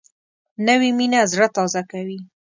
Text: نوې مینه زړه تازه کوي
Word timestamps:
نوې 0.65 0.89
مینه 0.97 1.21
زړه 1.31 1.47
تازه 1.55 1.81
کوي 1.91 2.19